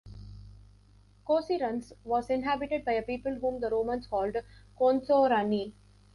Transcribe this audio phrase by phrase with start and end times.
[1.27, 4.35] Couserans was inhabited by a people whom the Romans called
[4.79, 5.73] "Consoranni".